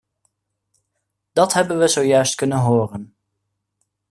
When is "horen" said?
2.59-3.15